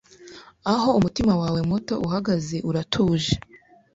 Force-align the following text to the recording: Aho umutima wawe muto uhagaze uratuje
Aho 0.73 0.89
umutima 0.99 1.33
wawe 1.41 1.59
muto 1.69 1.93
uhagaze 2.07 2.57
uratuje 2.69 3.33